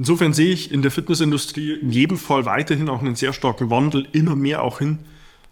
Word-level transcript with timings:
Insofern 0.00 0.32
sehe 0.32 0.50
ich 0.50 0.72
in 0.72 0.80
der 0.80 0.90
Fitnessindustrie 0.90 1.74
in 1.74 1.90
jedem 1.90 2.16
Fall 2.16 2.46
weiterhin 2.46 2.88
auch 2.88 3.00
einen 3.00 3.16
sehr 3.16 3.34
starken 3.34 3.68
Wandel, 3.68 4.08
immer 4.12 4.34
mehr 4.34 4.62
auch 4.62 4.78
hin 4.78 4.98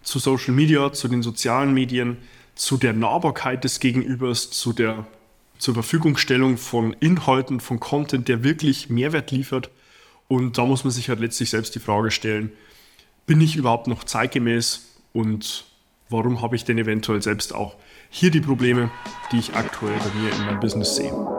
zu 0.01 0.17
Social 0.17 0.55
Media, 0.55 0.91
zu 0.91 1.07
den 1.07 1.21
sozialen 1.21 1.71
Medien, 1.71 2.17
zu 2.55 2.77
der 2.77 2.93
Nahbarkeit 2.93 3.63
des 3.63 3.79
Gegenübers, 3.79 4.49
zu 4.49 4.73
der 4.73 5.05
zur 5.59 5.75
Verfügungstellung 5.75 6.57
von 6.57 6.93
Inhalten, 6.93 7.59
von 7.59 7.79
Content, 7.79 8.27
der 8.27 8.43
wirklich 8.43 8.89
Mehrwert 8.89 9.29
liefert. 9.29 9.69
Und 10.27 10.57
da 10.57 10.65
muss 10.65 10.83
man 10.83 10.89
sich 10.89 11.09
halt 11.09 11.19
letztlich 11.19 11.51
selbst 11.51 11.75
die 11.75 11.79
Frage 11.79 12.09
stellen, 12.09 12.51
bin 13.27 13.41
ich 13.41 13.55
überhaupt 13.55 13.85
noch 13.85 14.03
zeitgemäß 14.03 14.95
und 15.13 15.65
warum 16.09 16.41
habe 16.41 16.55
ich 16.55 16.65
denn 16.65 16.79
eventuell 16.79 17.21
selbst 17.21 17.53
auch 17.53 17.75
hier 18.09 18.31
die 18.31 18.41
Probleme, 18.41 18.89
die 19.31 19.37
ich 19.37 19.53
aktuell 19.53 19.99
bei 19.99 20.19
mir 20.19 20.33
in 20.33 20.45
meinem 20.47 20.59
Business 20.59 20.95
sehe. 20.95 21.38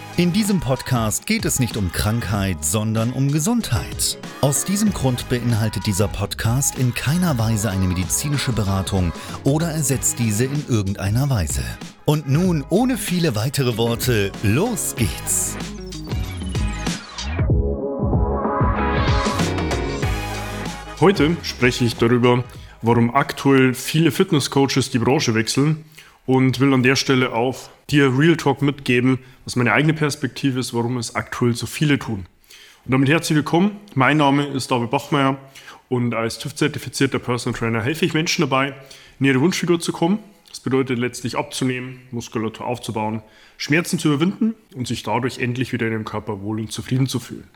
In 0.21 0.31
diesem 0.31 0.59
Podcast 0.59 1.25
geht 1.25 1.45
es 1.45 1.59
nicht 1.59 1.77
um 1.77 1.91
Krankheit, 1.91 2.63
sondern 2.63 3.11
um 3.11 3.31
Gesundheit. 3.31 4.19
Aus 4.41 4.65
diesem 4.65 4.93
Grund 4.93 5.27
beinhaltet 5.29 5.87
dieser 5.87 6.07
Podcast 6.07 6.77
in 6.77 6.93
keiner 6.93 7.39
Weise 7.39 7.71
eine 7.71 7.87
medizinische 7.87 8.51
Beratung 8.51 9.13
oder 9.43 9.71
ersetzt 9.71 10.19
diese 10.19 10.45
in 10.45 10.63
irgendeiner 10.69 11.31
Weise. 11.31 11.63
Und 12.05 12.29
nun, 12.29 12.63
ohne 12.69 12.99
viele 12.99 13.35
weitere 13.35 13.77
Worte, 13.77 14.31
los 14.43 14.93
geht's! 14.95 15.57
Heute 20.99 21.35
spreche 21.41 21.83
ich 21.83 21.95
darüber, 21.95 22.43
warum 22.83 23.15
aktuell 23.15 23.73
viele 23.73 24.11
Fitnesscoaches 24.11 24.91
die 24.91 24.99
Branche 24.99 25.33
wechseln 25.33 25.83
und 26.25 26.59
will 26.59 26.73
an 26.73 26.83
der 26.83 26.95
Stelle 26.95 27.33
auch 27.33 27.69
dir 27.89 28.17
Real 28.17 28.37
Talk 28.37 28.61
mitgeben, 28.61 29.19
was 29.45 29.55
meine 29.55 29.73
eigene 29.73 29.93
Perspektive 29.93 30.59
ist, 30.59 30.73
warum 30.73 30.97
es 30.97 31.15
aktuell 31.15 31.55
so 31.55 31.65
viele 31.65 31.99
tun. 31.99 32.25
Und 32.85 32.91
damit 32.91 33.09
herzlich 33.09 33.35
willkommen. 33.35 33.77
Mein 33.95 34.17
Name 34.17 34.45
ist 34.47 34.71
David 34.71 34.89
Bachmeier 34.89 35.37
und 35.89 36.13
als 36.13 36.39
TÜV-zertifizierter 36.39 37.19
Personal 37.19 37.59
Trainer 37.59 37.81
helfe 37.83 38.05
ich 38.05 38.13
Menschen 38.13 38.41
dabei, 38.41 38.73
in 39.19 39.25
ihre 39.25 39.41
Wunschfigur 39.41 39.79
zu 39.79 39.91
kommen. 39.91 40.19
Das 40.49 40.59
bedeutet 40.59 40.99
letztlich 40.99 41.37
abzunehmen, 41.37 42.01
Muskulatur 42.11 42.65
aufzubauen, 42.65 43.21
Schmerzen 43.57 43.99
zu 43.99 44.09
überwinden 44.09 44.55
und 44.75 44.87
sich 44.87 45.03
dadurch 45.03 45.39
endlich 45.39 45.73
wieder 45.73 45.87
in 45.87 45.93
dem 45.93 46.05
Körper 46.05 46.41
wohl 46.41 46.59
und 46.59 46.71
zufrieden 46.71 47.07
zu 47.07 47.19
fühlen. 47.19 47.47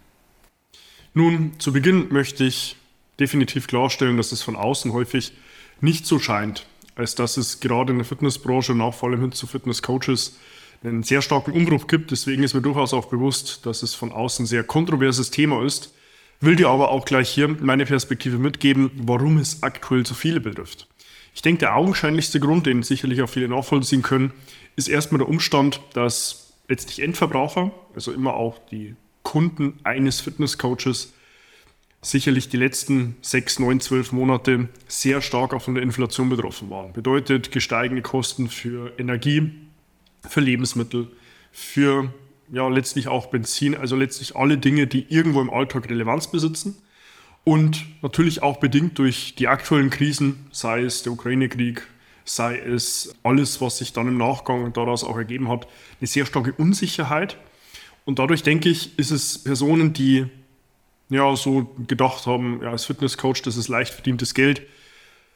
Nun, 1.13 1.53
zu 1.59 1.73
Beginn 1.73 2.11
möchte 2.11 2.43
ich 2.43 2.75
definitiv 3.19 3.67
klarstellen, 3.67 4.17
dass 4.17 4.31
es 4.31 4.41
von 4.41 4.55
außen 4.55 4.93
häufig 4.93 5.33
nicht 5.81 6.05
so 6.05 6.19
scheint, 6.19 6.67
als 6.95 7.15
dass 7.15 7.37
es 7.37 7.59
gerade 7.59 7.91
in 7.91 7.99
der 7.99 8.05
Fitnessbranche 8.05 8.71
und 8.71 8.81
auch 8.81 8.93
vor 8.93 9.09
allem 9.09 9.21
hin 9.21 9.31
zu 9.31 9.47
Fitnesscoaches 9.47 10.37
einen 10.83 11.03
sehr 11.03 11.21
starken 11.21 11.51
Umbruch 11.51 11.87
gibt. 11.87 12.11
Deswegen 12.11 12.43
ist 12.43 12.53
mir 12.53 12.61
durchaus 12.61 12.93
auch 12.93 13.05
bewusst, 13.05 13.65
dass 13.65 13.83
es 13.83 13.93
von 13.93 14.11
außen 14.11 14.43
ein 14.43 14.47
sehr 14.47 14.63
kontroverses 14.63 15.31
Thema 15.31 15.63
ist. 15.63 15.93
Will 16.41 16.55
dir 16.55 16.69
aber 16.69 16.89
auch 16.89 17.05
gleich 17.05 17.29
hier 17.29 17.47
meine 17.47 17.85
Perspektive 17.85 18.37
mitgeben, 18.37 18.91
warum 18.95 19.37
es 19.37 19.63
aktuell 19.63 20.05
so 20.05 20.13
viele 20.13 20.39
betrifft. 20.39 20.87
Ich 21.33 21.41
denke, 21.41 21.59
der 21.59 21.75
augenscheinlichste 21.75 22.39
Grund, 22.39 22.65
den 22.65 22.83
sicherlich 22.83 23.21
auch 23.21 23.29
viele 23.29 23.49
nachvollziehen 23.49 24.01
können, 24.01 24.31
ist 24.75 24.87
erstmal 24.87 25.19
der 25.19 25.29
Umstand, 25.29 25.81
dass 25.93 26.53
letztlich 26.67 27.01
Endverbraucher, 27.01 27.71
also 27.93 28.11
immer 28.11 28.35
auch 28.35 28.59
die 28.69 28.95
Kunden 29.23 29.79
eines 29.83 30.21
Fitnesscoaches, 30.21 31.13
sicherlich 32.05 32.49
die 32.49 32.57
letzten 32.57 33.15
sechs, 33.21 33.57
neun, 33.57 33.79
zwölf 33.79 34.11
Monate 34.11 34.69
sehr 34.87 35.21
stark 35.21 35.53
auch 35.53 35.61
von 35.61 35.73
der 35.73 35.83
Inflation 35.83 36.29
betroffen 36.29 36.69
waren. 36.69 36.93
Bedeutet 36.93 37.51
gesteigende 37.51 38.03
Kosten 38.03 38.47
für 38.47 38.93
Energie, 38.99 39.51
für 40.29 40.39
Lebensmittel, 40.39 41.07
für 41.51 42.13
ja 42.51 42.67
letztlich 42.67 43.07
auch 43.07 43.27
Benzin, 43.27 43.75
also 43.75 43.95
letztlich 43.95 44.35
alle 44.35 44.59
Dinge, 44.59 44.85
die 44.85 45.07
irgendwo 45.09 45.41
im 45.41 45.49
Alltag 45.49 45.89
Relevanz 45.89 46.27
besitzen. 46.27 46.77
Und 47.43 47.85
natürlich 48.03 48.43
auch 48.43 48.57
bedingt 48.57 48.99
durch 48.99 49.33
die 49.35 49.47
aktuellen 49.47 49.89
Krisen, 49.89 50.47
sei 50.51 50.81
es 50.81 51.01
der 51.01 51.11
Ukraine-Krieg, 51.11 51.81
sei 52.23 52.59
es 52.59 53.15
alles, 53.23 53.61
was 53.61 53.79
sich 53.79 53.93
dann 53.93 54.07
im 54.07 54.17
Nachgang 54.17 54.73
daraus 54.73 55.03
auch 55.03 55.17
ergeben 55.17 55.49
hat, 55.49 55.67
eine 55.99 56.07
sehr 56.07 56.27
starke 56.27 56.53
Unsicherheit. 56.53 57.37
Und 58.03 58.19
dadurch 58.19 58.43
denke 58.43 58.69
ich, 58.69 58.97
ist 58.99 59.11
es 59.11 59.43
Personen, 59.43 59.93
die 59.93 60.27
ja 61.09 61.35
so 61.35 61.69
gedacht 61.87 62.25
haben, 62.25 62.61
ja, 62.63 62.71
als 62.71 62.85
Fitnesscoach, 62.85 63.41
das 63.43 63.57
ist 63.57 63.67
leicht 63.67 63.93
verdientes 63.93 64.33
Geld, 64.33 64.61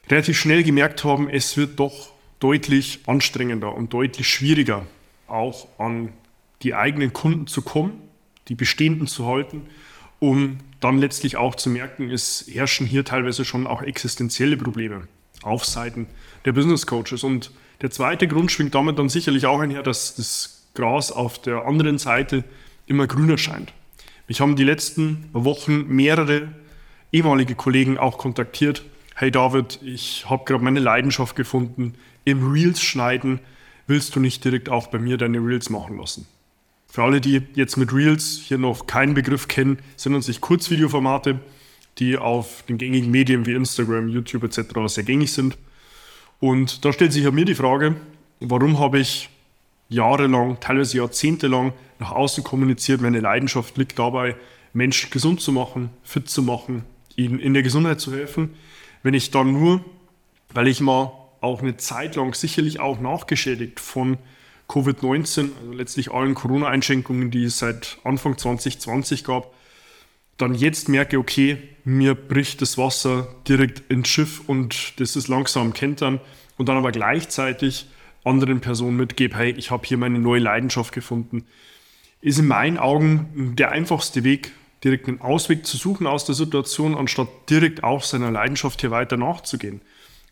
relativ 0.08 0.38
schnell 0.38 0.62
gemerkt 0.62 1.04
haben, 1.04 1.28
es 1.28 1.56
wird 1.56 1.78
doch 1.78 2.12
deutlich 2.40 3.00
anstrengender 3.06 3.74
und 3.74 3.92
deutlich 3.92 4.28
schwieriger, 4.28 4.86
auch 5.26 5.68
an 5.78 6.12
die 6.62 6.74
eigenen 6.74 7.12
Kunden 7.12 7.46
zu 7.46 7.62
kommen, 7.62 8.00
die 8.48 8.54
bestehenden 8.54 9.06
zu 9.06 9.26
halten, 9.26 9.66
um 10.18 10.58
dann 10.80 10.98
letztlich 10.98 11.36
auch 11.36 11.54
zu 11.54 11.70
merken, 11.70 12.10
es 12.10 12.46
herrschen 12.50 12.86
hier 12.86 13.04
teilweise 13.04 13.44
schon 13.44 13.66
auch 13.66 13.82
existenzielle 13.82 14.56
Probleme 14.56 15.06
auf 15.42 15.64
Seiten 15.64 16.06
der 16.44 16.52
Business 16.52 16.86
Coaches. 16.86 17.22
Und 17.22 17.50
der 17.80 17.90
zweite 17.90 18.28
Grund 18.28 18.50
schwingt 18.50 18.74
damit 18.74 18.98
dann 18.98 19.08
sicherlich 19.08 19.46
auch 19.46 19.60
einher, 19.60 19.82
dass 19.82 20.14
das 20.14 20.66
Gras 20.74 21.12
auf 21.12 21.40
der 21.40 21.66
anderen 21.66 21.98
Seite 21.98 22.44
immer 22.86 23.06
grüner 23.06 23.38
scheint. 23.38 23.72
Mich 24.30 24.40
haben 24.40 24.54
die 24.54 24.62
letzten 24.62 25.28
Wochen 25.32 25.88
mehrere 25.88 26.46
ehemalige 27.10 27.56
Kollegen 27.56 27.98
auch 27.98 28.16
kontaktiert. 28.16 28.84
Hey 29.16 29.32
David, 29.32 29.80
ich 29.82 30.30
habe 30.30 30.44
gerade 30.44 30.62
meine 30.62 30.78
Leidenschaft 30.78 31.34
gefunden 31.34 31.94
im 32.24 32.52
Reels 32.52 32.80
schneiden. 32.80 33.40
Willst 33.88 34.14
du 34.14 34.20
nicht 34.20 34.44
direkt 34.44 34.68
auch 34.68 34.86
bei 34.86 35.00
mir 35.00 35.16
deine 35.16 35.38
Reels 35.38 35.68
machen 35.68 35.98
lassen? 35.98 36.28
Für 36.86 37.02
alle, 37.02 37.20
die 37.20 37.42
jetzt 37.56 37.76
mit 37.76 37.92
Reels 37.92 38.40
hier 38.46 38.58
noch 38.58 38.86
keinen 38.86 39.14
Begriff 39.14 39.48
kennen, 39.48 39.80
sind 39.96 40.14
an 40.14 40.22
sich 40.22 40.40
Kurzvideoformate, 40.40 41.40
die 41.98 42.16
auf 42.16 42.62
den 42.68 42.78
gängigen 42.78 43.10
Medien 43.10 43.46
wie 43.46 43.54
Instagram, 43.54 44.06
YouTube 44.06 44.44
etc. 44.44 44.60
sehr 44.86 45.02
gängig 45.02 45.32
sind. 45.32 45.58
Und 46.38 46.84
da 46.84 46.92
stellt 46.92 47.12
sich 47.12 47.24
ja 47.24 47.32
mir 47.32 47.46
die 47.46 47.56
Frage, 47.56 47.96
warum 48.38 48.78
habe 48.78 49.00
ich 49.00 49.28
jahrelang, 49.90 50.58
teilweise 50.60 50.96
jahrzehntelang 50.96 51.74
nach 51.98 52.12
außen 52.12 52.42
kommuniziert. 52.42 53.02
Meine 53.02 53.20
Leidenschaft 53.20 53.76
liegt 53.76 53.98
dabei, 53.98 54.36
Menschen 54.72 55.10
gesund 55.10 55.40
zu 55.40 55.52
machen, 55.52 55.90
fit 56.02 56.30
zu 56.30 56.42
machen, 56.42 56.84
ihnen 57.16 57.38
in 57.38 57.52
der 57.52 57.62
Gesundheit 57.62 58.00
zu 58.00 58.12
helfen. 58.12 58.54
Wenn 59.02 59.14
ich 59.14 59.30
dann 59.30 59.52
nur, 59.52 59.84
weil 60.54 60.68
ich 60.68 60.80
mal 60.80 61.12
auch 61.40 61.60
eine 61.60 61.76
Zeit 61.76 62.16
lang 62.16 62.34
sicherlich 62.34 62.80
auch 62.80 63.00
nachgeschädigt 63.00 63.80
von 63.80 64.18
Covid-19, 64.68 65.50
also 65.60 65.72
letztlich 65.72 66.12
allen 66.12 66.34
Corona-Einschränkungen, 66.34 67.30
die 67.30 67.44
es 67.44 67.58
seit 67.58 67.98
Anfang 68.04 68.38
2020 68.38 69.24
gab, 69.24 69.52
dann 70.36 70.54
jetzt 70.54 70.88
merke, 70.88 71.18
okay, 71.18 71.58
mir 71.84 72.14
bricht 72.14 72.62
das 72.62 72.78
Wasser 72.78 73.28
direkt 73.48 73.90
ins 73.90 74.08
Schiff 74.08 74.42
und 74.46 75.00
das 75.00 75.16
ist 75.16 75.28
langsam 75.28 75.72
kentern 75.72 76.20
und 76.56 76.68
dann 76.68 76.76
aber 76.76 76.92
gleichzeitig 76.92 77.86
anderen 78.24 78.60
Personen 78.60 78.96
mitgebe, 78.96 79.36
hey, 79.36 79.50
ich 79.52 79.70
habe 79.70 79.86
hier 79.86 79.96
meine 79.96 80.18
neue 80.18 80.40
Leidenschaft 80.40 80.92
gefunden, 80.92 81.44
ist 82.20 82.38
in 82.38 82.46
meinen 82.46 82.78
Augen 82.78 83.54
der 83.56 83.70
einfachste 83.70 84.24
Weg, 84.24 84.52
direkt 84.84 85.08
einen 85.08 85.20
Ausweg 85.20 85.66
zu 85.66 85.76
suchen 85.76 86.06
aus 86.06 86.24
der 86.24 86.34
Situation, 86.34 86.94
anstatt 86.94 87.28
direkt 87.48 87.82
auch 87.84 88.02
seiner 88.02 88.30
Leidenschaft 88.30 88.80
hier 88.80 88.90
weiter 88.90 89.16
nachzugehen. 89.16 89.80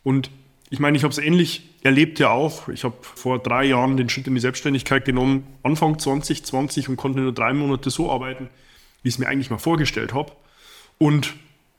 Und 0.05 0.31
ich 0.71 0.81
meine, 0.81 0.97
ich 0.97 1.03
habe 1.03 1.13
es 1.13 1.19
ähnlich 1.19 1.69
erlebt 1.83 2.19
ja 2.19 2.31
auch. 2.31 2.69
Ich 2.69 2.85
habe 2.85 2.97
vor 3.01 3.39
drei 3.39 3.65
Jahren 3.65 3.97
den 3.97 4.09
Schritt 4.09 4.27
in 4.27 4.35
die 4.35 4.41
Selbstständigkeit 4.41 5.05
genommen, 5.05 5.47
Anfang 5.63 5.99
2020 5.99 6.89
und 6.89 6.97
konnte 6.97 7.21
nur 7.21 7.33
drei 7.33 7.53
Monate 7.53 7.91
so 7.91 8.11
arbeiten, 8.11 8.49
wie 9.03 9.09
ich 9.09 9.15
es 9.15 9.19
mir 9.19 9.29
eigentlich 9.29 9.51
mal 9.51 9.59
vorgestellt 9.59 10.13
habe. 10.13 10.33
Und 10.99 11.35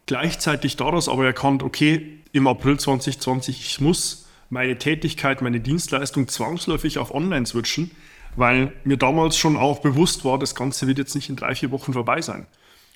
gleichzeitig 0.06 0.76
daraus 0.76 1.08
aber 1.08 1.26
erkannt, 1.26 1.62
okay, 1.62 2.20
im 2.32 2.48
April 2.48 2.80
2020, 2.80 3.60
ich 3.64 3.82
muss 3.82 4.29
meine 4.50 4.78
Tätigkeit, 4.78 5.42
meine 5.42 5.60
Dienstleistung 5.60 6.28
zwangsläufig 6.28 6.98
auf 6.98 7.14
Online 7.14 7.46
switchen, 7.46 7.92
weil 8.36 8.74
mir 8.84 8.98
damals 8.98 9.38
schon 9.38 9.58
auch 9.58 9.80
bewusst 9.80 10.26
war, 10.26 10.40
das 10.40 10.56
Ganze 10.56 10.88
wird 10.88 10.98
jetzt 10.98 11.16
nicht 11.16 11.30
in 11.30 11.36
drei, 11.36 11.56
vier 11.56 11.72
Wochen 11.72 11.94
vorbei 11.94 12.22
sein. 12.22 12.46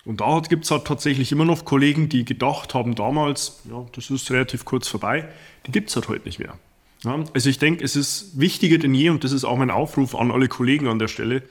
Und 0.06 0.20
da 0.20 0.42
gibt 0.42 0.66
es 0.66 0.72
halt 0.72 0.86
tatsächlich 0.86 1.32
immer 1.32 1.46
noch 1.46 1.64
Kollegen, 1.64 2.10
die 2.10 2.26
gedacht 2.26 2.74
haben 2.74 2.96
damals, 2.96 3.62
ja, 3.70 3.86
das 3.94 4.10
ist 4.10 4.30
relativ 4.32 4.66
kurz 4.66 4.88
vorbei, 4.88 5.28
die 5.66 5.72
gibt 5.72 5.90
es 5.90 5.96
halt 5.96 6.10
heute 6.10 6.26
nicht 6.26 6.40
mehr. 6.40 6.58
Ja, 7.04 7.24
also 7.34 7.50
ich 7.50 7.60
denke, 7.60 7.84
es 7.84 7.96
ist 7.96 8.40
wichtiger 8.40 8.78
denn 8.78 8.94
je, 8.94 9.10
und 9.10 9.24
das 9.24 9.32
ist 9.32 9.44
auch 9.44 9.58
mein 9.58 9.72
Aufruf 9.72 10.16
an 10.16 10.32
alle 10.32 10.48
Kollegen 10.48 10.88
an 10.88 11.00
der 11.00 11.08
Stelle, 11.08 11.44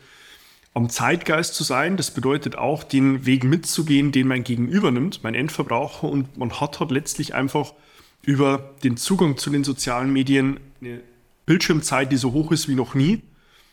am 0.75 0.88
Zeitgeist 0.88 1.55
zu 1.55 1.64
sein. 1.64 1.96
Das 1.96 2.12
bedeutet 2.12 2.56
auch, 2.56 2.84
den 2.84 3.26
Weg 3.26 3.44
mitzugehen, 3.44 4.12
den 4.12 4.28
mein 4.28 4.44
Gegenüber 4.44 4.90
nimmt, 4.90 5.22
mein 5.22 5.34
Endverbraucher. 5.34 6.08
Und 6.08 6.38
man 6.38 6.60
hat 6.60 6.81
halt 6.81 6.90
letztlich 6.90 7.34
einfach 7.34 7.75
über 8.22 8.74
den 8.84 8.96
Zugang 8.96 9.36
zu 9.36 9.50
den 9.50 9.64
sozialen 9.64 10.12
Medien 10.12 10.60
eine 10.80 11.00
Bildschirmzeit, 11.46 12.12
die 12.12 12.16
so 12.16 12.32
hoch 12.32 12.52
ist 12.52 12.69
wie 12.69 12.74
noch 12.74 12.94
nie. 12.94 13.22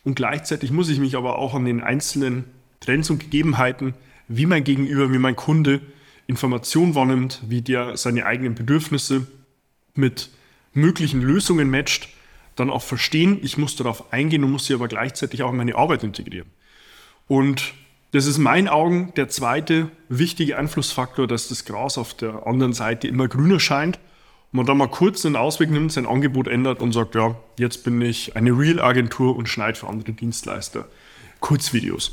Und 0.04 0.16
gleichzeitig 0.16 0.72
muss 0.72 0.90
ich 0.90 1.00
mich 1.00 1.16
aber 1.16 1.38
auch 1.38 1.54
an 1.54 1.66
den 1.66 1.82
einzelnen 1.82 2.46
Trends 2.80 3.10
und 3.10 3.20
Gegebenheiten, 3.20 3.94
wie 4.28 4.46
mein 4.46 4.64
Gegenüber, 4.64 5.12
wie 5.12 5.18
mein 5.20 5.36
Kunde 5.36 5.82
Informationen 6.28 6.96
wahrnimmt, 6.96 7.42
wie 7.48 7.62
der 7.62 7.98
seine 7.98 8.26
eigenen 8.26 8.56
Bedürfnisse 8.56 9.28
mit 9.96 10.30
möglichen 10.74 11.22
Lösungen 11.22 11.70
matcht, 11.70 12.10
dann 12.56 12.70
auch 12.70 12.84
verstehen, 12.84 13.40
ich 13.42 13.58
muss 13.58 13.76
darauf 13.76 14.14
eingehen 14.14 14.44
und 14.44 14.52
muss 14.52 14.66
sie 14.66 14.74
aber 14.74 14.88
gleichzeitig 14.88 15.44
auch 15.44 15.52
in 15.52 15.58
meine 15.58 15.76
Arbeit 15.76 16.04
integrieren. 16.04 16.48
Und 17.28 17.74
das 18.12 18.26
ist 18.26 18.38
in 18.38 18.44
meinen 18.44 18.68
Augen 18.68 19.14
der 19.16 19.30
zweite 19.30 19.90
wichtige 20.08 20.58
Einflussfaktor, 20.58 21.28
dass 21.28 21.48
das 21.48 21.66
Gras 21.66 21.98
auf 21.98 22.14
der 22.14 22.48
anderen 22.48 22.74
Seite 22.74 23.08
immer 23.08 23.28
grüner 23.28 23.60
scheint 23.60 24.00
man 24.52 24.66
da 24.66 24.74
mal 24.74 24.88
kurz 24.88 25.26
einen 25.26 25.36
Ausweg 25.36 25.70
nimmt, 25.70 25.92
sein 25.92 26.06
Angebot 26.06 26.48
ändert 26.48 26.82
und 26.82 26.92
sagt, 26.92 27.16
ja, 27.16 27.36
jetzt 27.58 27.84
bin 27.84 28.02
ich 28.02 28.36
eine 28.36 28.52
Real-Agentur 28.52 29.36
und 29.36 29.48
schneide 29.48 29.78
für 29.78 29.88
andere 29.88 30.14
Dienstleister 30.14 30.88
Kurzvideos. 31.40 32.12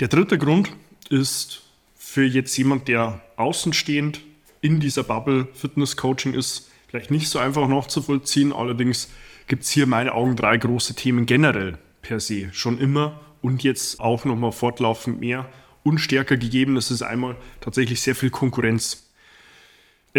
Der 0.00 0.08
dritte 0.08 0.38
Grund 0.38 0.72
ist 1.10 1.62
für 1.96 2.24
jetzt 2.24 2.56
jemand, 2.56 2.88
der 2.88 3.20
außenstehend 3.36 4.20
in 4.60 4.80
dieser 4.80 5.02
Bubble 5.02 5.48
Fitness 5.54 5.96
Coaching 5.96 6.34
ist, 6.34 6.70
vielleicht 6.88 7.10
nicht 7.10 7.28
so 7.28 7.38
einfach 7.38 7.68
nachzuvollziehen. 7.68 8.52
Allerdings 8.52 9.10
gibt 9.46 9.64
es 9.64 9.70
hier 9.70 9.84
in 9.84 9.90
meinen 9.90 10.10
Augen 10.10 10.36
drei 10.36 10.56
große 10.56 10.94
Themen 10.94 11.26
generell 11.26 11.78
per 12.02 12.20
se. 12.20 12.48
Schon 12.52 12.78
immer 12.78 13.20
und 13.42 13.62
jetzt 13.62 14.00
auch 14.00 14.24
nochmal 14.24 14.52
fortlaufend 14.52 15.20
mehr 15.20 15.48
und 15.84 15.98
stärker 15.98 16.36
gegeben. 16.36 16.74
Das 16.74 16.90
ist 16.90 17.02
einmal 17.02 17.36
tatsächlich 17.60 18.00
sehr 18.00 18.14
viel 18.14 18.30
Konkurrenz. 18.30 19.07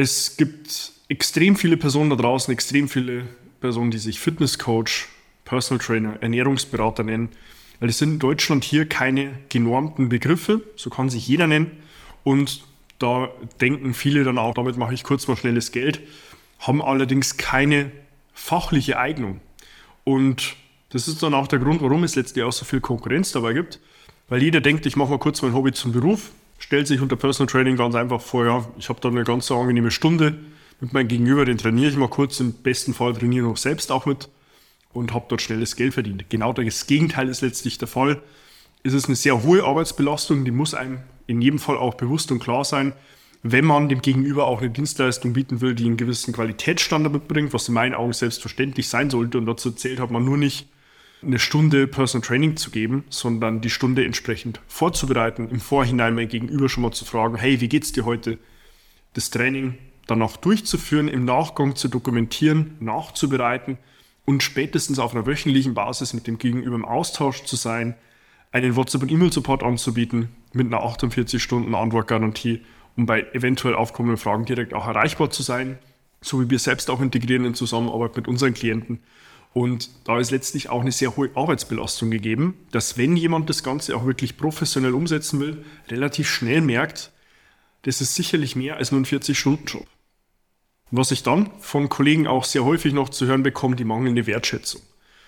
Es 0.01 0.37
gibt 0.37 0.93
extrem 1.09 1.57
viele 1.57 1.75
Personen 1.75 2.09
da 2.09 2.15
draußen, 2.15 2.53
extrem 2.53 2.87
viele 2.87 3.27
Personen, 3.59 3.91
die 3.91 3.97
sich 3.97 4.21
Fitnesscoach, 4.21 5.07
Personal 5.43 5.83
Trainer, 5.83 6.17
Ernährungsberater 6.21 7.03
nennen, 7.03 7.27
weil 7.81 7.89
es 7.89 7.97
sind 7.97 8.13
in 8.13 8.19
Deutschland 8.19 8.63
hier 8.63 8.87
keine 8.87 9.33
genormten 9.49 10.07
Begriffe, 10.07 10.61
so 10.77 10.89
kann 10.89 11.09
sich 11.09 11.27
jeder 11.27 11.47
nennen. 11.47 11.71
Und 12.23 12.63
da 12.97 13.27
denken 13.59 13.93
viele 13.93 14.23
dann 14.23 14.37
auch, 14.37 14.53
damit 14.53 14.77
mache 14.77 14.93
ich 14.93 15.03
kurz 15.03 15.27
mal 15.27 15.35
schnelles 15.35 15.73
Geld, 15.73 15.99
haben 16.59 16.81
allerdings 16.81 17.35
keine 17.35 17.91
fachliche 18.33 18.97
Eignung. 18.97 19.41
Und 20.05 20.55
das 20.91 21.09
ist 21.09 21.21
dann 21.21 21.33
auch 21.33 21.47
der 21.47 21.59
Grund, 21.59 21.81
warum 21.81 22.05
es 22.05 22.15
letztlich 22.15 22.45
auch 22.45 22.53
so 22.53 22.63
viel 22.63 22.79
Konkurrenz 22.79 23.33
dabei 23.33 23.51
gibt, 23.51 23.81
weil 24.29 24.41
jeder 24.41 24.61
denkt, 24.61 24.85
ich 24.85 24.95
mache 24.95 25.09
mal 25.09 25.19
kurz 25.19 25.41
mein 25.41 25.53
Hobby 25.53 25.73
zum 25.73 25.91
Beruf, 25.91 26.31
stellt 26.59 26.87
sich 26.87 27.01
unter 27.01 27.15
Personal 27.15 27.51
Training 27.51 27.77
ganz 27.77 27.95
einfach 27.95 28.21
vor, 28.21 28.45
ja, 28.45 28.67
ich 28.77 28.89
habe 28.89 28.99
da 29.01 29.09
eine 29.09 29.23
ganz 29.23 29.49
angenehme 29.49 29.89
Stunde 29.89 30.37
mit 30.79 30.93
meinem 30.93 31.07
Gegenüber, 31.07 31.45
den 31.45 31.57
trainiere 31.57 31.89
ich 31.89 31.97
mal 31.97 32.09
kurz, 32.09 32.39
im 32.39 32.53
besten 32.53 32.93
Fall 32.93 33.13
trainiere 33.13 33.45
ich 33.45 33.49
noch 33.49 33.57
selbst 33.57 33.91
auch 33.91 34.05
mit 34.05 34.29
und 34.93 35.13
habe 35.13 35.25
dort 35.29 35.41
schnelles 35.41 35.75
Geld 35.75 35.93
verdient. 35.93 36.29
Genau 36.29 36.53
das 36.53 36.85
Gegenteil 36.87 37.29
ist 37.29 37.41
letztlich 37.41 37.77
der 37.77 37.87
Fall. 37.87 38.21
Es 38.83 38.93
ist 38.93 39.07
eine 39.07 39.15
sehr 39.15 39.43
hohe 39.43 39.63
Arbeitsbelastung, 39.63 40.45
die 40.45 40.51
muss 40.51 40.73
einem 40.73 40.99
in 41.27 41.41
jedem 41.41 41.59
Fall 41.59 41.77
auch 41.77 41.95
bewusst 41.95 42.31
und 42.31 42.39
klar 42.39 42.63
sein, 42.63 42.93
wenn 43.41 43.65
man 43.65 43.87
dem 43.87 44.01
Gegenüber 44.01 44.47
auch 44.47 44.59
eine 44.59 44.69
Dienstleistung 44.69 45.33
bieten 45.33 45.61
will, 45.61 45.75
die 45.75 45.85
einen 45.85 45.97
gewissen 45.97 46.33
Qualitätsstandard 46.33 47.13
mitbringt, 47.13 47.53
was 47.53 47.67
in 47.69 47.73
meinen 47.73 47.93
Augen 47.93 48.11
selbstverständlich 48.11 48.89
sein 48.89 49.09
sollte. 49.09 49.37
Und 49.37 49.45
dazu 49.45 49.71
zählt 49.71 49.99
hat 49.99 50.11
man 50.11 50.25
nur 50.25 50.37
nicht 50.37 50.67
eine 51.21 51.39
Stunde 51.39 51.87
Personal 51.87 52.25
Training 52.25 52.55
zu 52.55 52.71
geben, 52.71 53.03
sondern 53.09 53.61
die 53.61 53.69
Stunde 53.69 54.05
entsprechend 54.05 54.61
vorzubereiten, 54.67 55.49
im 55.49 55.59
Vorhinein 55.59 56.15
mein 56.15 56.29
Gegenüber 56.29 56.69
schon 56.69 56.83
mal 56.83 56.91
zu 56.91 57.05
fragen, 57.05 57.35
hey, 57.35 57.59
wie 57.59 57.67
geht's 57.67 57.91
dir 57.91 58.05
heute? 58.05 58.37
Das 59.13 59.29
Training 59.29 59.77
dann 60.07 60.21
auch 60.21 60.37
durchzuführen, 60.37 61.07
im 61.07 61.25
Nachgang 61.25 61.75
zu 61.75 61.87
dokumentieren, 61.87 62.75
nachzubereiten 62.79 63.77
und 64.25 64.43
spätestens 64.43 64.99
auf 64.99 65.13
einer 65.13 65.25
wöchentlichen 65.25 65.73
Basis 65.73 66.13
mit 66.13 66.25
dem 66.25 66.37
Gegenüber 66.37 66.75
im 66.75 66.85
Austausch 66.85 67.43
zu 67.43 67.55
sein, 67.55 67.95
einen 68.51 68.75
WhatsApp- 68.75 69.03
und 69.03 69.11
E-Mail-Support 69.11 69.61
anzubieten 69.61 70.29
mit 70.53 70.67
einer 70.67 70.83
48 70.83 71.41
Stunden 71.41 71.75
Antwortgarantie, 71.75 72.61
um 72.95 73.05
bei 73.05 73.25
eventuell 73.33 73.75
aufkommenden 73.75 74.17
Fragen 74.17 74.45
direkt 74.45 74.73
auch 74.73 74.87
erreichbar 74.87 75.29
zu 75.29 75.43
sein, 75.43 75.77
so 76.21 76.41
wie 76.41 76.49
wir 76.49 76.59
selbst 76.59 76.89
auch 76.89 77.01
integrieren 77.01 77.45
in 77.45 77.53
Zusammenarbeit 77.53 78.15
mit 78.15 78.27
unseren 78.27 78.53
Klienten 78.53 78.99
und 79.53 79.89
da 80.03 80.19
ist 80.19 80.31
letztlich 80.31 80.69
auch 80.69 80.81
eine 80.81 80.91
sehr 80.91 81.15
hohe 81.15 81.31
Arbeitsbelastung 81.35 82.11
gegeben, 82.11 82.55
dass 82.71 82.97
wenn 82.97 83.17
jemand 83.17 83.49
das 83.49 83.63
Ganze 83.63 83.95
auch 83.95 84.05
wirklich 84.05 84.37
professionell 84.37 84.93
umsetzen 84.93 85.39
will, 85.39 85.65
relativ 85.89 86.29
schnell 86.29 86.61
merkt, 86.61 87.11
das 87.83 88.01
ist 88.01 88.15
sicherlich 88.15 88.55
mehr 88.55 88.77
als 88.77 88.91
nur 88.91 89.01
ein 89.01 89.05
40-Stunden-Job. 89.05 89.87
Was 90.91 91.11
ich 91.11 91.23
dann 91.23 91.51
von 91.59 91.89
Kollegen 91.89 92.27
auch 92.27 92.43
sehr 92.43 92.65
häufig 92.65 92.93
noch 92.93 93.09
zu 93.09 93.25
hören 93.25 93.43
bekomme, 93.43 93.75
die 93.75 93.85
mangelnde 93.85 94.27
Wertschätzung. 94.27 94.81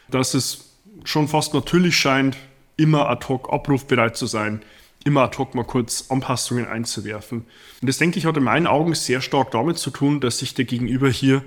Dass 0.09 0.33
es 0.33 0.75
schon 1.03 1.27
fast 1.27 1.53
natürlich 1.53 1.95
scheint, 1.95 2.37
immer 2.77 3.09
ad 3.09 3.27
hoc 3.27 3.51
abrufbereit 3.51 4.17
zu 4.17 4.25
sein, 4.25 4.61
immer 5.03 5.21
ad 5.21 5.37
hoc 5.37 5.55
mal 5.55 5.63
kurz 5.63 6.05
Anpassungen 6.09 6.67
einzuwerfen. 6.67 7.45
Und 7.81 7.87
das 7.87 7.97
denke 7.97 8.19
ich 8.19 8.25
hat 8.25 8.37
in 8.37 8.43
meinen 8.43 8.67
Augen 8.67 8.93
sehr 8.93 9.21
stark 9.21 9.51
damit 9.51 9.77
zu 9.77 9.89
tun, 9.89 10.19
dass 10.19 10.39
sich 10.39 10.53
der 10.53 10.65
Gegenüber 10.65 11.09
hier 11.09 11.43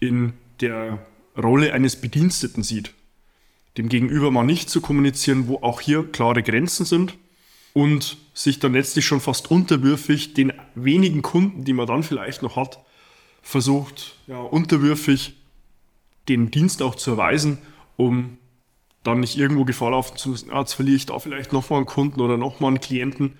in 0.00 0.32
der 0.60 0.98
Rolle 1.38 1.72
eines 1.72 1.96
Bediensteten 1.96 2.62
sieht. 2.62 2.92
Dem 3.76 3.88
Gegenüber 3.88 4.30
mal 4.30 4.44
nicht 4.44 4.70
zu 4.70 4.80
kommunizieren, 4.80 5.46
wo 5.46 5.56
auch 5.56 5.80
hier 5.80 6.04
klare 6.10 6.42
Grenzen 6.42 6.84
sind 6.84 7.14
und 7.74 8.16
sich 8.34 8.58
dann 8.58 8.72
letztlich 8.72 9.06
schon 9.06 9.20
fast 9.20 9.50
unterwürfig 9.50 10.34
den 10.34 10.52
wenigen 10.74 11.22
Kunden, 11.22 11.64
die 11.64 11.72
man 11.72 11.86
dann 11.86 12.02
vielleicht 12.02 12.42
noch 12.42 12.56
hat, 12.56 12.80
versucht, 13.42 14.16
ja, 14.26 14.38
unterwürfig 14.38 15.34
den 16.28 16.50
Dienst 16.50 16.82
auch 16.82 16.94
zu 16.94 17.12
erweisen, 17.12 17.58
um 17.96 18.36
dann 19.04 19.20
nicht 19.20 19.38
irgendwo 19.38 19.64
Gefahr 19.64 19.92
laufen 19.92 20.16
zu 20.16 20.30
müssen, 20.30 20.50
ah, 20.50 20.60
jetzt 20.60 20.74
verliere 20.74 20.96
ich 20.96 21.06
da 21.06 21.18
vielleicht 21.18 21.52
nochmal 21.52 21.78
einen 21.78 21.86
Kunden 21.86 22.20
oder 22.20 22.36
nochmal 22.36 22.70
einen 22.70 22.80
Klienten. 22.80 23.34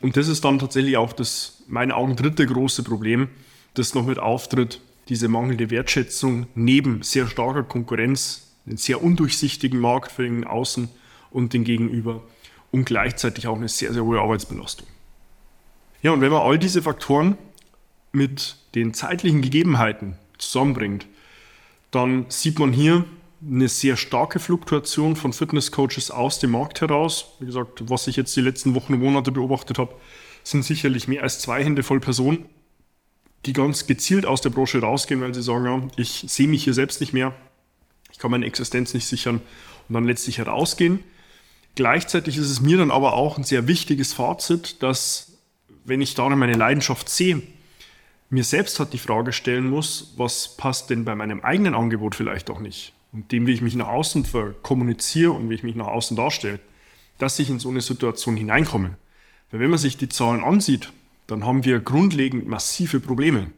Und 0.00 0.16
das 0.16 0.28
ist 0.28 0.44
dann 0.44 0.58
tatsächlich 0.58 0.96
auch 0.96 1.12
das, 1.12 1.62
meinen 1.66 1.92
Augen, 1.92 2.16
dritte 2.16 2.46
große 2.46 2.82
Problem, 2.82 3.28
das 3.74 3.94
noch 3.94 4.06
mit 4.06 4.18
auftritt, 4.18 4.80
diese 5.08 5.28
mangelnde 5.28 5.70
Wertschätzung 5.70 6.46
neben 6.54 7.02
sehr 7.02 7.26
starker 7.26 7.62
Konkurrenz, 7.62 8.54
einen 8.66 8.76
sehr 8.76 9.02
undurchsichtigen 9.02 9.78
Markt 9.78 10.12
für 10.12 10.22
den 10.22 10.44
Außen 10.44 10.88
und 11.30 11.52
den 11.52 11.64
Gegenüber 11.64 12.22
und 12.70 12.86
gleichzeitig 12.86 13.46
auch 13.46 13.56
eine 13.56 13.68
sehr, 13.68 13.92
sehr 13.92 14.04
hohe 14.04 14.20
Arbeitsbelastung. 14.20 14.86
Ja, 16.02 16.12
und 16.12 16.20
wenn 16.20 16.32
man 16.32 16.42
all 16.42 16.58
diese 16.58 16.82
Faktoren 16.82 17.36
mit 18.12 18.56
den 18.74 18.94
zeitlichen 18.94 19.42
Gegebenheiten 19.42 20.16
zusammenbringt, 20.38 21.06
dann 21.90 22.26
sieht 22.28 22.58
man 22.58 22.72
hier 22.72 23.04
eine 23.46 23.68
sehr 23.68 23.96
starke 23.96 24.38
Fluktuation 24.38 25.16
von 25.16 25.32
Fitnesscoaches 25.32 26.10
aus 26.10 26.38
dem 26.38 26.52
Markt 26.52 26.80
heraus. 26.80 27.36
Wie 27.40 27.46
gesagt, 27.46 27.88
was 27.88 28.06
ich 28.06 28.16
jetzt 28.16 28.34
die 28.36 28.40
letzten 28.40 28.74
Wochen 28.74 28.94
und 28.94 29.00
Monate 29.00 29.32
beobachtet 29.32 29.78
habe, 29.78 29.94
sind 30.42 30.64
sicherlich 30.64 31.08
mehr 31.08 31.22
als 31.22 31.38
zwei 31.38 31.62
Hände 31.62 31.82
voll 31.82 32.00
Personen, 32.00 32.46
die 33.46 33.52
ganz 33.52 33.86
gezielt 33.86 34.26
aus 34.26 34.40
der 34.40 34.50
Branche 34.50 34.80
rausgehen, 34.80 35.20
weil 35.20 35.34
sie 35.34 35.42
sagen, 35.42 35.64
ja, 35.66 35.82
ich 35.96 36.24
sehe 36.28 36.48
mich 36.48 36.64
hier 36.64 36.74
selbst 36.74 37.00
nicht 37.00 37.12
mehr, 37.12 37.34
ich 38.12 38.18
kann 38.18 38.30
meine 38.30 38.46
Existenz 38.46 38.94
nicht 38.94 39.06
sichern 39.06 39.40
und 39.88 39.94
dann 39.94 40.04
letztlich 40.04 40.38
herausgehen. 40.38 41.00
Gleichzeitig 41.74 42.36
ist 42.36 42.50
es 42.50 42.60
mir 42.60 42.78
dann 42.78 42.90
aber 42.90 43.14
auch 43.14 43.36
ein 43.36 43.44
sehr 43.44 43.66
wichtiges 43.66 44.12
Fazit, 44.12 44.82
dass 44.82 45.32
wenn 45.84 46.00
ich 46.00 46.14
darin 46.14 46.38
meine 46.38 46.54
Leidenschaft 46.54 47.08
sehe, 47.08 47.42
mir 48.30 48.44
selbst 48.44 48.78
halt 48.78 48.92
die 48.92 48.98
Frage 48.98 49.32
stellen 49.32 49.68
muss, 49.68 50.14
was 50.16 50.56
passt 50.56 50.90
denn 50.90 51.04
bei 51.04 51.14
meinem 51.14 51.40
eigenen 51.40 51.74
Angebot 51.74 52.14
vielleicht 52.14 52.50
auch 52.50 52.60
nicht 52.60 52.92
und 53.14 53.30
dem, 53.30 53.46
wie 53.46 53.52
ich 53.52 53.62
mich 53.62 53.76
nach 53.76 53.88
außen 53.88 54.26
kommuniziere 54.62 55.30
und 55.30 55.48
wie 55.48 55.54
ich 55.54 55.62
mich 55.62 55.76
nach 55.76 55.86
außen 55.86 56.16
darstelle, 56.16 56.58
dass 57.18 57.38
ich 57.38 57.48
in 57.48 57.60
so 57.60 57.68
eine 57.68 57.80
Situation 57.80 58.36
hineinkomme. 58.36 58.96
Weil 59.50 59.60
wenn 59.60 59.70
man 59.70 59.78
sich 59.78 59.96
die 59.96 60.08
Zahlen 60.08 60.42
ansieht, 60.42 60.92
dann 61.26 61.44
haben 61.44 61.64
wir 61.64 61.80
grundlegend 61.80 62.46
massive 62.46 63.00
Probleme. 63.00 63.50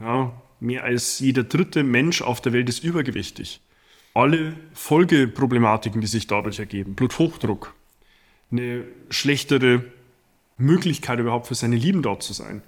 Ja, 0.00 0.32
Mehr 0.62 0.84
als 0.84 1.18
jeder 1.18 1.42
dritte 1.42 1.82
Mensch 1.82 2.22
auf 2.22 2.40
der 2.40 2.52
Welt 2.52 2.68
ist 2.68 2.84
übergewichtig. 2.84 3.60
Alle 4.14 4.54
Folgeproblematiken, 4.74 6.00
die 6.00 6.06
sich 6.06 6.28
dadurch 6.28 6.60
ergeben, 6.60 6.94
Bluthochdruck, 6.94 7.74
eine 8.52 8.84
schlechtere 9.10 9.82
Möglichkeit 10.58 11.18
überhaupt 11.18 11.48
für 11.48 11.56
seine 11.56 11.74
Lieben 11.74 12.02
dort 12.02 12.22
zu 12.22 12.32
sein. 12.32 12.62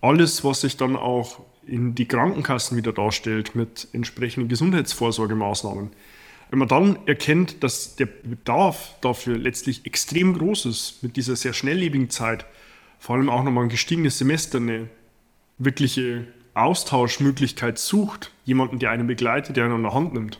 Alles, 0.00 0.44
was 0.44 0.60
sich 0.60 0.76
dann 0.76 0.94
auch 0.94 1.40
in 1.66 1.96
die 1.96 2.06
Krankenkassen 2.06 2.76
wieder 2.76 2.92
darstellt 2.92 3.56
mit 3.56 3.88
entsprechenden 3.92 4.48
Gesundheitsvorsorgemaßnahmen. 4.48 5.90
Wenn 6.50 6.58
man 6.60 6.68
dann 6.68 7.00
erkennt, 7.06 7.64
dass 7.64 7.96
der 7.96 8.06
Bedarf 8.06 8.94
dafür 9.00 9.36
letztlich 9.36 9.86
extrem 9.86 10.38
groß 10.38 10.66
ist, 10.66 11.02
mit 11.02 11.16
dieser 11.16 11.34
sehr 11.34 11.52
schnelllebigen 11.52 12.10
Zeit, 12.10 12.46
vor 13.00 13.16
allem 13.16 13.30
auch 13.30 13.42
nochmal 13.42 13.64
ein 13.64 13.70
gestiegenes 13.70 14.18
Semester, 14.18 14.58
eine 14.58 14.88
wirkliche 15.56 16.26
Austauschmöglichkeit 16.52 17.78
sucht, 17.78 18.30
jemanden, 18.44 18.78
der 18.78 18.90
einen 18.90 19.06
begleitet, 19.06 19.56
der 19.56 19.64
einen 19.64 19.74
an 19.74 19.82
der 19.82 19.94
Hand 19.94 20.12
nimmt, 20.12 20.38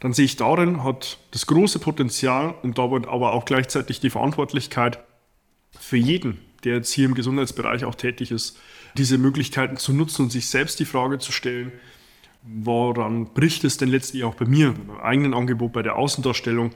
dann 0.00 0.14
sehe 0.14 0.24
ich 0.24 0.36
darin, 0.36 0.82
hat 0.82 1.18
das 1.32 1.46
große 1.46 1.78
Potenzial 1.78 2.54
und 2.62 2.78
damit 2.78 3.06
aber 3.06 3.34
auch 3.34 3.44
gleichzeitig 3.44 4.00
die 4.00 4.08
Verantwortlichkeit 4.08 5.00
für 5.78 5.98
jeden, 5.98 6.38
der 6.64 6.76
jetzt 6.76 6.92
hier 6.92 7.04
im 7.04 7.14
Gesundheitsbereich 7.14 7.84
auch 7.84 7.94
tätig 7.94 8.30
ist, 8.30 8.58
diese 8.96 9.18
Möglichkeiten 9.18 9.76
zu 9.76 9.92
nutzen 9.92 10.22
und 10.22 10.32
sich 10.32 10.48
selbst 10.48 10.80
die 10.80 10.86
Frage 10.86 11.18
zu 11.18 11.30
stellen, 11.30 11.72
woran 12.42 13.34
bricht 13.34 13.64
es 13.64 13.76
denn 13.76 13.90
letztlich 13.90 14.24
auch 14.24 14.34
bei 14.34 14.46
mir, 14.46 14.72
beim 14.72 15.00
eigenen 15.00 15.34
Angebot, 15.34 15.74
bei 15.74 15.82
der 15.82 15.96
Außendarstellung, 15.96 16.72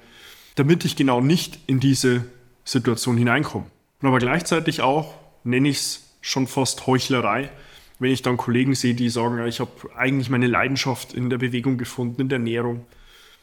damit 0.57 0.85
ich 0.85 0.95
genau 0.95 1.23
nicht 1.23 1.59
in 1.67 1.81
diese 1.81 2.27
Situation 2.65 3.17
hineinkomme. 3.17 3.67
Und 4.01 4.09
aber 4.09 4.19
gleichzeitig 4.19 4.83
auch, 4.83 5.15
nenne 5.45 5.69
ich 5.69 5.79
es 5.79 6.11
schon 6.21 6.47
fast 6.47 6.87
Heuchlerei, 6.87 7.51
wenn 7.99 8.11
ich 8.11 8.23
dann 8.23 8.37
Kollegen 8.37 8.75
sehe, 8.75 8.95
die 8.95 9.09
sagen, 9.09 9.39
ja, 9.39 9.47
ich 9.47 9.61
habe 9.61 9.71
eigentlich 9.97 10.29
meine 10.29 10.47
Leidenschaft 10.47 11.15
in 11.15 11.31
der 11.31 11.39
Bewegung 11.39 11.79
gefunden, 11.79 12.23
in 12.23 12.29
der 12.29 12.39
Ernährung. 12.39 12.85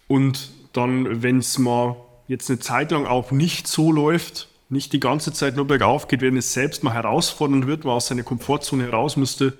Und 0.07 0.51
dann, 0.73 1.23
wenn 1.23 1.39
es 1.39 1.57
mal 1.57 1.95
jetzt 2.27 2.49
eine 2.49 2.59
Zeit 2.59 2.91
lang 2.91 3.05
auch 3.05 3.31
nicht 3.31 3.67
so 3.67 3.91
läuft, 3.91 4.47
nicht 4.69 4.93
die 4.93 4.99
ganze 4.99 5.33
Zeit 5.33 5.55
nur 5.55 5.65
bergauf 5.65 6.07
geht, 6.07 6.21
wenn 6.21 6.37
es 6.37 6.53
selbst 6.53 6.83
mal 6.83 6.93
herausfordernd 6.93 7.67
wird, 7.67 7.85
mal 7.85 7.93
aus 7.93 8.07
seiner 8.07 8.23
Komfortzone 8.23 8.83
heraus 8.83 9.17
müsste, 9.17 9.57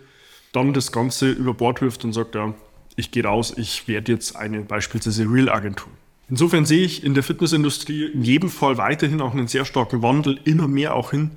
dann 0.52 0.74
das 0.74 0.92
Ganze 0.92 1.32
über 1.32 1.54
Bord 1.54 1.82
wirft 1.82 2.04
und 2.04 2.14
sagt, 2.14 2.36
ja, 2.36 2.54
ich 2.96 3.12
gehe 3.12 3.24
raus, 3.24 3.54
ich 3.58 3.88
werde 3.88 4.12
jetzt 4.12 4.36
eine 4.36 4.62
beispielsweise 4.62 5.26
Real-Agentur. 5.26 5.92
Insofern 6.30 6.66
sehe 6.66 6.86
ich 6.86 7.04
in 7.04 7.14
der 7.14 7.24
Fitnessindustrie 7.24 8.06
in 8.06 8.24
jedem 8.24 8.50
Fall 8.50 8.78
weiterhin 8.78 9.22
auch 9.22 9.34
einen 9.34 9.48
sehr 9.48 9.66
starken 9.66 10.02
Wandel, 10.02 10.40
immer 10.46 10.68
mehr 10.68 10.96
auch 10.96 11.12
hin 11.12 11.32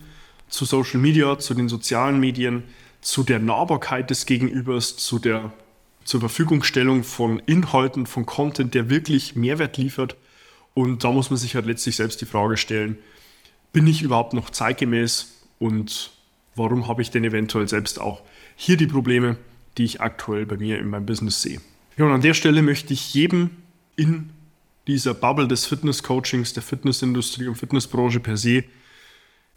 zu 0.49 0.65
Social 0.65 1.01
Media, 1.01 1.39
zu 1.39 1.55
den 1.55 1.69
sozialen 1.69 2.21
Medien, 2.21 2.63
zu 3.01 3.25
der 3.25 3.39
Nahbarkeit 3.39 4.11
des 4.11 4.27
Gegenübers, 4.27 4.97
zu 4.97 5.19
der 5.19 5.53
zur 6.07 6.21
Verfügungstellung 6.21 7.03
von 7.03 7.43
Inhalten, 7.47 8.07
von 8.07 8.27
Content, 8.27 8.75
der 8.75 8.89
wirklich 8.89 9.35
Mehrwert 9.35 9.77
liefert. 9.77 10.17
Und 10.73 11.03
da 11.03 11.11
muss 11.11 11.31
man 11.31 11.37
sich 11.37 11.57
halt 11.57 11.67
letztlich 11.67 11.97
selbst 11.97 12.21
die 12.21 12.27
Frage 12.27 12.57
stellen, 12.57 12.97
bin 13.73 13.87
ich 13.89 14.03
überhaupt 14.03 14.33
noch 14.33 14.51
zeitgemäß 14.51 15.35
und 15.59 16.13
warum 16.55 16.87
habe 16.87 17.03
ich 17.03 17.11
denn 17.11 17.25
eventuell 17.25 17.69
selbst 17.69 18.01
auch 18.01 18.23
hier 18.55 18.77
die 18.77 18.87
Probleme, 18.87 19.37
die 19.77 19.85
ich 19.85 20.01
aktuell 20.01 20.47
bei 20.47 20.57
mir 20.57 20.79
in 20.79 20.89
meinem 20.89 21.07
Business 21.07 21.43
sehe. 21.43 21.61
Ja, 21.97 22.05
und 22.05 22.13
an 22.13 22.21
der 22.21 22.35
Stelle 22.35 22.63
möchte 22.63 22.93
ich 22.93 23.13
jedem 23.13 23.51
in 23.97 24.31
dieser 24.87 25.15
Bubble 25.15 25.49
des 25.49 25.67
Fitness-Coachings, 25.67 26.53
der 26.53 26.63
Fitnessindustrie 26.63 27.49
und 27.49 27.57
Fitnessbranche 27.57 28.21
per 28.21 28.37
se, 28.37 28.65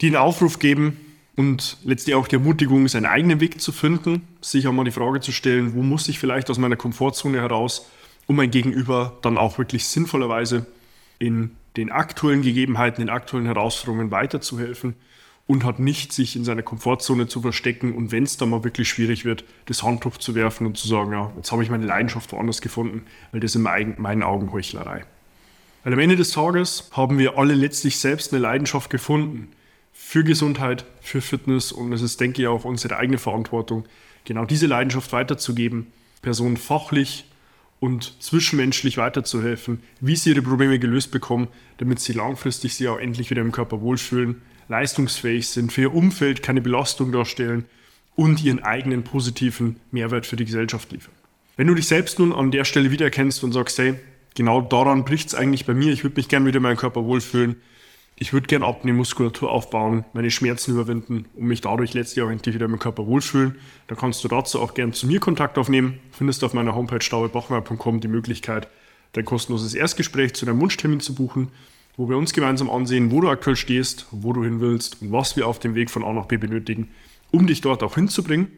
den 0.02 0.16
Aufruf 0.16 0.58
geben 0.58 0.96
und 1.36 1.76
letztlich 1.84 2.14
auch 2.14 2.26
die 2.26 2.36
Ermutigung, 2.36 2.88
seinen 2.88 3.06
eigenen 3.06 3.40
Weg 3.40 3.60
zu 3.60 3.72
finden, 3.72 4.22
sich 4.40 4.66
auch 4.66 4.72
mal 4.72 4.84
die 4.84 4.90
Frage 4.90 5.20
zu 5.20 5.32
stellen, 5.32 5.74
wo 5.74 5.82
muss 5.82 6.08
ich 6.08 6.18
vielleicht 6.18 6.50
aus 6.50 6.58
meiner 6.58 6.76
Komfortzone 6.76 7.38
heraus, 7.38 7.88
um 8.26 8.36
mein 8.36 8.50
Gegenüber 8.50 9.18
dann 9.22 9.38
auch 9.38 9.58
wirklich 9.58 9.86
sinnvollerweise 9.86 10.66
in 11.18 11.56
den 11.76 11.90
aktuellen 11.90 12.42
Gegebenheiten, 12.42 13.00
den 13.00 13.10
aktuellen 13.10 13.46
Herausforderungen 13.46 14.10
weiterzuhelfen 14.10 14.94
und 15.46 15.64
hat 15.64 15.78
nicht 15.78 16.12
sich 16.12 16.36
in 16.36 16.44
seiner 16.44 16.62
Komfortzone 16.62 17.26
zu 17.26 17.40
verstecken 17.40 17.94
und 17.94 18.12
wenn 18.12 18.24
es 18.24 18.36
dann 18.36 18.50
mal 18.50 18.64
wirklich 18.64 18.88
schwierig 18.88 19.24
wird, 19.24 19.44
das 19.66 19.82
Handtuch 19.82 20.16
zu 20.16 20.34
werfen 20.34 20.66
und 20.66 20.76
zu 20.76 20.88
sagen, 20.88 21.12
ja, 21.12 21.32
jetzt 21.36 21.52
habe 21.52 21.62
ich 21.62 21.70
meine 21.70 21.86
Leidenschaft 21.86 22.32
woanders 22.32 22.60
gefunden, 22.60 23.02
weil 23.32 23.40
das 23.40 23.54
in 23.54 23.62
meinen 23.62 24.22
Augen 24.22 24.52
Heuchlerei. 24.52 25.04
Weil 25.82 25.94
am 25.94 25.98
Ende 25.98 26.16
des 26.16 26.32
Tages 26.32 26.90
haben 26.92 27.18
wir 27.18 27.38
alle 27.38 27.54
letztlich 27.54 27.98
selbst 27.98 28.32
eine 28.32 28.42
Leidenschaft 28.42 28.90
gefunden 28.90 29.48
für 29.92 30.24
Gesundheit, 30.24 30.84
für 31.00 31.20
Fitness 31.20 31.72
und 31.72 31.92
es 31.92 32.02
ist, 32.02 32.20
denke 32.20 32.42
ich, 32.42 32.48
auch 32.48 32.64
unsere 32.64 32.96
eigene 32.96 33.18
Verantwortung, 33.18 33.84
genau 34.24 34.44
diese 34.44 34.66
Leidenschaft 34.66 35.12
weiterzugeben, 35.12 35.86
Personen 36.20 36.56
fachlich 36.56 37.24
und 37.80 38.20
zwischenmenschlich 38.20 38.98
weiterzuhelfen, 38.98 39.82
wie 40.00 40.16
sie 40.16 40.30
ihre 40.30 40.42
Probleme 40.42 40.78
gelöst 40.78 41.12
bekommen, 41.12 41.48
damit 41.78 42.00
sie 42.00 42.12
langfristig 42.12 42.74
sich 42.74 42.88
auch 42.88 42.98
endlich 42.98 43.30
wieder 43.30 43.40
im 43.40 43.52
Körper 43.52 43.80
wohlfühlen, 43.80 44.42
leistungsfähig 44.68 45.48
sind, 45.48 45.72
für 45.72 45.82
ihr 45.82 45.94
Umfeld 45.94 46.42
keine 46.42 46.60
Belastung 46.60 47.10
darstellen 47.10 47.64
und 48.16 48.44
ihren 48.44 48.62
eigenen 48.62 49.02
positiven 49.02 49.80
Mehrwert 49.90 50.26
für 50.26 50.36
die 50.36 50.44
Gesellschaft 50.44 50.92
liefern. 50.92 51.14
Wenn 51.56 51.66
du 51.66 51.74
dich 51.74 51.86
selbst 51.86 52.18
nun 52.18 52.32
an 52.32 52.50
der 52.50 52.64
Stelle 52.64 52.90
wiedererkennst 52.90 53.42
und 53.42 53.52
sagst, 53.52 53.78
hey, 53.78 53.94
genau 54.34 54.60
daran 54.60 55.04
bricht 55.04 55.28
es 55.28 55.34
eigentlich 55.34 55.66
bei 55.66 55.74
mir, 55.74 55.92
ich 55.92 56.04
würde 56.04 56.16
mich 56.16 56.28
gerne 56.28 56.46
wieder 56.46 56.58
in 56.58 56.62
meinem 56.62 56.76
Körper 56.76 57.04
wohlfühlen, 57.04 57.56
ich 58.22 58.34
würde 58.34 58.48
gerne 58.48 58.66
abnehmen, 58.66 58.98
Muskulatur 58.98 59.50
aufbauen, 59.50 60.04
meine 60.12 60.30
Schmerzen 60.30 60.72
überwinden 60.72 61.24
und 61.34 61.46
mich 61.46 61.62
dadurch 61.62 61.94
letztlich 61.94 62.22
auch 62.22 62.28
endlich 62.28 62.54
wieder 62.54 62.66
im 62.66 62.78
Körper 62.78 63.06
wohlfühlen. 63.06 63.56
Dann 63.86 63.96
kannst 63.96 64.22
du 64.22 64.28
dazu 64.28 64.60
auch 64.60 64.74
gerne 64.74 64.92
zu 64.92 65.06
mir 65.06 65.20
Kontakt 65.20 65.56
aufnehmen. 65.56 66.00
Findest 66.12 66.44
auf 66.44 66.52
meiner 66.52 66.74
Homepage 66.74 67.00
staubebachmeier.com 67.00 68.00
die 68.00 68.08
Möglichkeit, 68.08 68.68
dein 69.12 69.24
kostenloses 69.24 69.72
Erstgespräch 69.72 70.34
zu 70.34 70.44
deinem 70.44 70.60
Wunschtermin 70.60 71.00
zu 71.00 71.14
buchen, 71.14 71.48
wo 71.96 72.10
wir 72.10 72.18
uns 72.18 72.34
gemeinsam 72.34 72.68
ansehen, 72.68 73.10
wo 73.10 73.22
du 73.22 73.30
aktuell 73.30 73.56
stehst, 73.56 74.06
wo 74.10 74.34
du 74.34 74.44
hin 74.44 74.60
willst 74.60 75.00
und 75.00 75.12
was 75.12 75.36
wir 75.36 75.46
auf 75.46 75.58
dem 75.58 75.74
Weg 75.74 75.90
von 75.90 76.04
A 76.04 76.12
nach 76.12 76.26
B 76.26 76.36
benötigen, 76.36 76.90
um 77.30 77.46
dich 77.46 77.62
dort 77.62 77.82
auch 77.82 77.94
hinzubringen. 77.94 78.48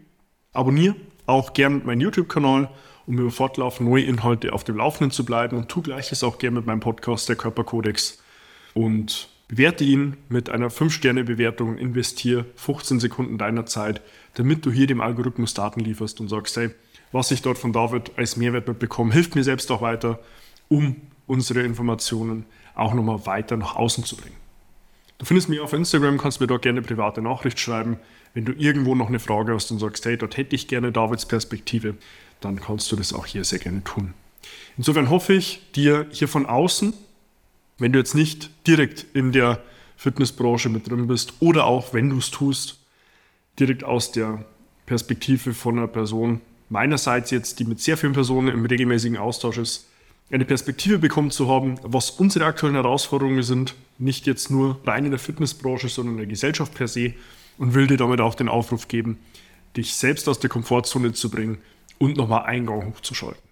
Abonniere 0.52 0.97
auch 1.26 1.52
gerne 1.52 1.83
meinen 1.85 2.00
YouTube-Kanal, 2.00 2.69
um 3.06 3.18
über 3.18 3.30
fortlaufend 3.30 3.88
neue 3.88 4.04
Inhalte 4.04 4.52
auf 4.52 4.64
dem 4.64 4.76
Laufenden 4.76 5.11
zu 5.11 5.25
bleiben 5.25 5.56
und 5.56 5.68
tu 5.68 5.82
gleiches 5.82 6.23
auch 6.23 6.38
gerne 6.38 6.56
mit 6.56 6.66
meinem 6.66 6.80
Podcast, 6.80 7.28
der 7.28 7.37
Körperkodex. 7.37 8.23
Und 8.75 9.28
Bewerte 9.52 9.85
ihn 9.85 10.16
mit 10.30 10.49
einer 10.49 10.71
5-Sterne-Bewertung, 10.71 11.76
investiere 11.76 12.47
15 12.56 13.00
Sekunden 13.00 13.37
deiner 13.37 13.66
Zeit, 13.66 14.00
damit 14.32 14.64
du 14.64 14.71
hier 14.71 14.87
dem 14.87 15.02
Algorithmus 15.02 15.52
Daten 15.52 15.80
lieferst 15.80 16.23
und 16.23 16.28
sagst, 16.28 16.56
hey, 16.56 16.71
was 17.12 17.30
ich 17.32 17.42
dort 17.42 17.59
von 17.59 17.71
David 17.71 18.12
als 18.16 18.38
Mehrwert 18.38 18.66
mitbekomme, 18.66 19.12
hilft 19.12 19.35
mir 19.35 19.44
selbst 19.44 19.71
auch 19.71 19.82
weiter, 19.82 20.21
um 20.68 20.97
unsere 21.26 21.61
Informationen 21.61 22.47
auch 22.75 22.94
nochmal 22.94 23.26
weiter 23.26 23.59
nach 23.59 23.76
außen 23.76 24.04
zu 24.04 24.16
bringen. 24.16 24.37
Du 25.18 25.26
findest 25.26 25.50
mich 25.50 25.61
auf 25.61 25.75
Instagram, 25.75 26.16
kannst 26.16 26.40
mir 26.40 26.47
dort 26.47 26.62
gerne 26.62 26.78
eine 26.78 26.87
private 26.87 27.21
Nachricht 27.21 27.61
schreiben. 27.61 27.99
Wenn 28.32 28.47
du 28.47 28.52
irgendwo 28.52 28.94
noch 28.94 29.09
eine 29.09 29.18
Frage 29.18 29.52
hast 29.52 29.71
und 29.71 29.80
sagst, 29.80 30.06
hey, 30.06 30.16
dort 30.16 30.38
hätte 30.38 30.56
ich 30.56 30.66
gerne 30.66 30.92
Davids 30.92 31.26
Perspektive, 31.26 31.97
dann 32.44 32.61
kannst 32.61 32.92
du 32.92 32.96
das 32.96 33.12
auch 33.12 33.26
hier 33.26 33.44
sehr 33.44 33.58
gerne 33.58 33.82
tun. 33.84 34.14
Insofern 34.76 35.11
hoffe 35.11 35.34
ich, 35.34 35.61
dir 35.75 36.06
hier 36.11 36.28
von 36.28 36.46
außen 36.46 36.94
wenn 37.82 37.92
du 37.92 37.99
jetzt 37.99 38.14
nicht 38.14 38.50
direkt 38.66 39.06
in 39.12 39.32
der 39.32 39.61
Fitnessbranche 39.96 40.68
mit 40.68 40.88
drin 40.88 41.08
bist 41.08 41.34
oder 41.40 41.66
auch 41.66 41.92
wenn 41.92 42.11
du 42.11 42.18
es 42.18 42.30
tust, 42.30 42.78
direkt 43.58 43.82
aus 43.82 44.12
der 44.12 44.44
Perspektive 44.87 45.52
von 45.52 45.78
einer 45.78 45.88
Person, 45.88 46.40
meinerseits 46.68 47.32
jetzt, 47.32 47.58
die 47.58 47.64
mit 47.64 47.80
sehr 47.80 47.96
vielen 47.96 48.12
Personen 48.12 48.49
im 48.49 48.64
regelmäßigen 48.64 49.18
Austausch 49.18 49.58
ist, 49.58 49.88
eine 50.30 50.44
Perspektive 50.44 50.99
bekommen 50.99 51.32
zu 51.32 51.49
haben, 51.49 51.75
was 51.82 52.11
unsere 52.11 52.46
aktuellen 52.46 52.76
Herausforderungen 52.76 53.42
sind, 53.42 53.75
nicht 53.99 54.26
jetzt 54.26 54.49
nur 54.49 54.78
rein 54.87 55.04
in 55.04 55.11
der 55.11 55.20
Fitnessbranche, 55.20 55.88
sondern 55.88 56.14
in 56.14 56.18
der 56.18 56.26
Gesellschaft 56.28 56.75
per 56.75 56.87
se 56.87 57.14
und 57.58 57.75
will 57.75 57.88
dir 57.88 57.99
damit 57.99 58.20
auch 58.20 58.37
den 58.37 58.49
Aufruf 58.49 58.87
geben, 58.87 59.18
dich 59.76 59.94
selbst 59.94 60.28
aus 60.28 60.38
der 60.38 60.49
Komfortzone 60.49 61.12
zu 61.12 61.30
bringen 61.30 61.58
und 61.99 62.16
nochmal 62.16 62.44
Eingang 62.44 62.87
hochzuschalten. 62.87 63.42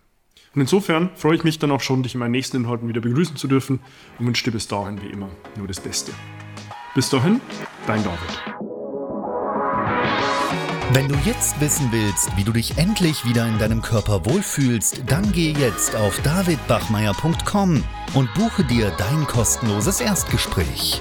Und 0.54 0.62
insofern 0.62 1.10
freue 1.14 1.36
ich 1.36 1.44
mich 1.44 1.58
dann 1.58 1.70
auch 1.70 1.80
schon, 1.80 2.02
dich 2.02 2.14
in 2.14 2.20
meinen 2.20 2.32
nächsten 2.32 2.56
Inhalten 2.56 2.88
wieder 2.88 3.00
begrüßen 3.00 3.36
zu 3.36 3.46
dürfen 3.46 3.80
und 4.18 4.26
wünsche 4.26 4.44
dir 4.44 4.50
bis 4.50 4.66
dahin 4.66 5.00
wie 5.00 5.06
immer 5.06 5.28
nur 5.56 5.68
das 5.68 5.80
Beste. 5.80 6.12
Bis 6.94 7.08
dahin, 7.08 7.40
dein 7.86 8.02
David. 8.02 8.60
Wenn 10.92 11.06
du 11.06 11.14
jetzt 11.24 11.60
wissen 11.60 11.92
willst, 11.92 12.36
wie 12.36 12.42
du 12.42 12.50
dich 12.50 12.76
endlich 12.76 13.24
wieder 13.24 13.46
in 13.46 13.58
deinem 13.58 13.80
Körper 13.80 14.26
wohlfühlst, 14.26 15.04
dann 15.06 15.30
geh 15.30 15.52
jetzt 15.52 15.94
auf 15.94 16.20
davidbachmeier.com 16.22 17.84
und 18.14 18.34
buche 18.34 18.64
dir 18.64 18.90
dein 18.98 19.24
kostenloses 19.28 20.00
Erstgespräch. 20.00 21.00